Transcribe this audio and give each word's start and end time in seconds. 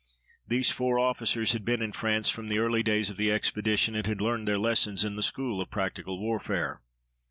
These 0.47 0.71
four 0.71 0.97
officers 0.97 1.51
had 1.51 1.63
been 1.63 1.79
in 1.79 1.91
France 1.91 2.31
from 2.31 2.47
the 2.49 2.57
early 2.57 2.81
days 2.81 3.11
of 3.11 3.17
the 3.17 3.31
expedition 3.31 3.93
and 3.93 4.07
had 4.07 4.19
learned 4.19 4.47
their 4.47 4.57
lessons 4.57 5.05
in 5.05 5.15
the 5.15 5.21
school 5.21 5.61
of 5.61 5.69
practical 5.69 6.17
warfare. 6.19 6.81